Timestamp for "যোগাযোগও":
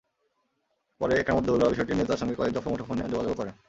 3.13-3.39